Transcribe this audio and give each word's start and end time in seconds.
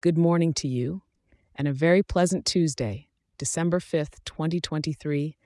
Good 0.00 0.16
morning 0.16 0.54
to 0.54 0.68
you, 0.68 1.02
and 1.56 1.66
a 1.66 1.72
very 1.72 2.04
pleasant 2.04 2.46
Tuesday, 2.46 3.08
December 3.36 3.80
5th, 3.80 4.24
2023, 4.24 5.36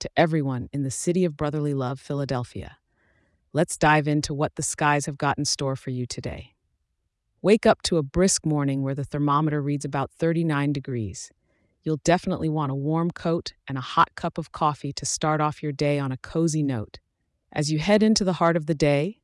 to 0.00 0.10
everyone 0.18 0.68
in 0.70 0.82
the 0.82 0.90
city 0.90 1.24
of 1.24 1.34
brotherly 1.34 1.72
love, 1.72 1.98
Philadelphia. 1.98 2.76
Let's 3.54 3.78
dive 3.78 4.06
into 4.06 4.34
what 4.34 4.56
the 4.56 4.62
skies 4.62 5.06
have 5.06 5.16
got 5.16 5.38
in 5.38 5.46
store 5.46 5.76
for 5.76 5.88
you 5.88 6.04
today. 6.04 6.52
Wake 7.40 7.64
up 7.64 7.80
to 7.84 7.96
a 7.96 8.02
brisk 8.02 8.44
morning 8.44 8.82
where 8.82 8.94
the 8.94 9.02
thermometer 9.02 9.62
reads 9.62 9.86
about 9.86 10.10
39 10.10 10.74
degrees. 10.74 11.30
You'll 11.82 12.02
definitely 12.04 12.50
want 12.50 12.70
a 12.70 12.74
warm 12.74 13.12
coat 13.12 13.54
and 13.66 13.78
a 13.78 13.80
hot 13.80 14.14
cup 14.14 14.36
of 14.36 14.52
coffee 14.52 14.92
to 14.92 15.06
start 15.06 15.40
off 15.40 15.62
your 15.62 15.72
day 15.72 15.98
on 15.98 16.12
a 16.12 16.18
cozy 16.18 16.62
note. 16.62 16.98
As 17.50 17.72
you 17.72 17.78
head 17.78 18.02
into 18.02 18.24
the 18.24 18.34
heart 18.34 18.58
of 18.58 18.66
the 18.66 18.74
day, 18.74 19.22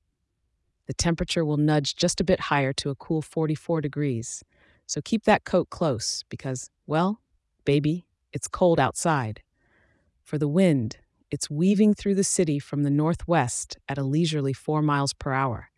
the 0.86 0.94
temperature 0.94 1.44
will 1.44 1.58
nudge 1.58 1.94
just 1.94 2.22
a 2.22 2.24
bit 2.24 2.40
higher 2.40 2.72
to 2.72 2.88
a 2.88 2.94
cool 2.94 3.20
44 3.20 3.82
degrees. 3.82 4.42
So 4.88 5.02
keep 5.02 5.24
that 5.24 5.44
coat 5.44 5.68
close 5.68 6.24
because, 6.30 6.70
well, 6.86 7.20
baby, 7.66 8.06
it's 8.32 8.48
cold 8.48 8.80
outside. 8.80 9.42
For 10.24 10.38
the 10.38 10.48
wind, 10.48 10.96
it's 11.30 11.50
weaving 11.50 11.92
through 11.92 12.14
the 12.14 12.24
city 12.24 12.58
from 12.58 12.84
the 12.84 12.90
northwest 12.90 13.76
at 13.86 13.98
a 13.98 14.02
leisurely 14.02 14.54
4 14.54 14.80
miles 14.80 15.12
per 15.12 15.34
hour. 15.34 15.68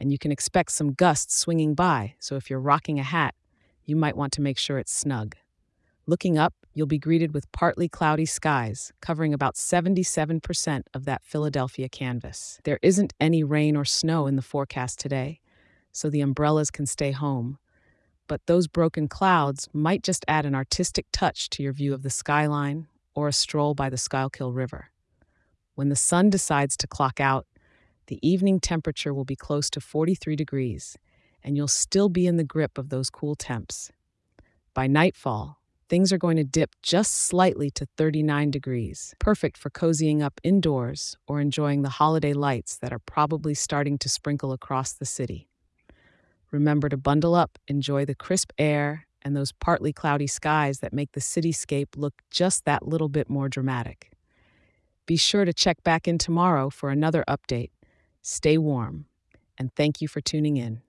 And 0.00 0.10
you 0.10 0.18
can 0.18 0.32
expect 0.32 0.72
some 0.72 0.94
gusts 0.94 1.36
swinging 1.36 1.74
by, 1.74 2.14
so 2.18 2.36
if 2.36 2.48
you're 2.48 2.58
rocking 2.58 2.98
a 2.98 3.02
hat, 3.02 3.34
you 3.84 3.94
might 3.94 4.16
want 4.16 4.32
to 4.32 4.40
make 4.40 4.58
sure 4.58 4.78
it's 4.78 4.92
snug. 4.92 5.36
Looking 6.06 6.38
up, 6.38 6.54
you'll 6.72 6.86
be 6.86 6.98
greeted 6.98 7.34
with 7.34 7.52
partly 7.52 7.90
cloudy 7.90 8.24
skies, 8.24 8.90
covering 9.02 9.34
about 9.34 9.56
77% 9.56 10.82
of 10.94 11.04
that 11.04 11.24
Philadelphia 11.24 11.90
canvas. 11.90 12.58
There 12.64 12.78
isn't 12.80 13.12
any 13.20 13.44
rain 13.44 13.76
or 13.76 13.84
snow 13.84 14.26
in 14.26 14.36
the 14.36 14.42
forecast 14.42 14.98
today, 14.98 15.40
so 15.92 16.08
the 16.08 16.22
umbrellas 16.22 16.70
can 16.70 16.86
stay 16.86 17.10
home 17.10 17.58
but 18.26 18.46
those 18.46 18.66
broken 18.66 19.08
clouds 19.08 19.68
might 19.72 20.02
just 20.02 20.24
add 20.28 20.46
an 20.46 20.54
artistic 20.54 21.06
touch 21.12 21.48
to 21.50 21.62
your 21.62 21.72
view 21.72 21.94
of 21.94 22.02
the 22.02 22.10
skyline 22.10 22.86
or 23.14 23.28
a 23.28 23.32
stroll 23.32 23.74
by 23.74 23.88
the 23.88 23.96
Schuylkill 23.96 24.52
River. 24.52 24.90
When 25.74 25.88
the 25.88 25.96
sun 25.96 26.30
decides 26.30 26.76
to 26.78 26.86
clock 26.86 27.20
out, 27.20 27.46
the 28.06 28.18
evening 28.26 28.60
temperature 28.60 29.12
will 29.12 29.24
be 29.24 29.36
close 29.36 29.68
to 29.70 29.80
43 29.80 30.36
degrees, 30.36 30.96
and 31.42 31.56
you'll 31.56 31.68
still 31.68 32.08
be 32.08 32.26
in 32.26 32.36
the 32.36 32.44
grip 32.44 32.78
of 32.78 32.88
those 32.88 33.10
cool 33.10 33.34
temps. 33.34 33.90
By 34.74 34.86
nightfall, 34.86 35.58
things 35.88 36.12
are 36.12 36.18
going 36.18 36.36
to 36.36 36.44
dip 36.44 36.74
just 36.82 37.14
slightly 37.14 37.70
to 37.70 37.86
39 37.96 38.50
degrees, 38.50 39.14
perfect 39.18 39.56
for 39.56 39.70
cozying 39.70 40.22
up 40.22 40.40
indoors 40.42 41.16
or 41.26 41.40
enjoying 41.40 41.82
the 41.82 41.88
holiday 41.88 42.32
lights 42.32 42.76
that 42.78 42.92
are 42.92 42.98
probably 42.98 43.54
starting 43.54 43.98
to 43.98 44.08
sprinkle 44.08 44.52
across 44.52 44.92
the 44.92 45.06
city. 45.06 45.48
Remember 46.50 46.88
to 46.88 46.96
bundle 46.96 47.34
up, 47.34 47.58
enjoy 47.68 48.04
the 48.04 48.14
crisp 48.14 48.52
air 48.58 49.06
and 49.22 49.36
those 49.36 49.52
partly 49.52 49.92
cloudy 49.92 50.26
skies 50.26 50.78
that 50.78 50.92
make 50.92 51.12
the 51.12 51.20
cityscape 51.20 51.96
look 51.96 52.14
just 52.30 52.64
that 52.64 52.86
little 52.86 53.08
bit 53.08 53.28
more 53.28 53.48
dramatic. 53.48 54.12
Be 55.04 55.16
sure 55.16 55.44
to 55.44 55.52
check 55.52 55.82
back 55.82 56.06
in 56.06 56.18
tomorrow 56.18 56.70
for 56.70 56.90
another 56.90 57.24
update. 57.28 57.70
Stay 58.22 58.56
warm, 58.58 59.06
and 59.58 59.74
thank 59.74 60.00
you 60.00 60.08
for 60.08 60.20
tuning 60.20 60.56
in. 60.56 60.82